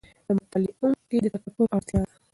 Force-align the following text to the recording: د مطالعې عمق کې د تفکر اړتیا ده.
د 0.27 0.29
مطالعې 0.37 0.71
عمق 0.81 0.99
کې 1.09 1.17
د 1.23 1.27
تفکر 1.33 1.65
اړتیا 1.75 1.99
ده. 2.07 2.13